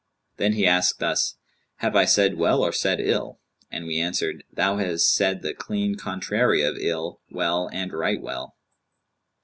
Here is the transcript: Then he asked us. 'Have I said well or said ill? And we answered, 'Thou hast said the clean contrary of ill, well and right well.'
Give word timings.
Then 0.37 0.53
he 0.53 0.65
asked 0.65 1.03
us. 1.03 1.35
'Have 1.75 1.95
I 1.95 2.05
said 2.05 2.39
well 2.39 2.63
or 2.63 2.71
said 2.71 2.99
ill? 2.99 3.39
And 3.69 3.85
we 3.85 3.99
answered, 3.99 4.43
'Thou 4.51 4.77
hast 4.77 5.13
said 5.13 5.43
the 5.43 5.53
clean 5.53 5.93
contrary 5.93 6.63
of 6.63 6.75
ill, 6.79 7.21
well 7.29 7.69
and 7.71 7.93
right 7.93 8.19
well.' 8.19 8.55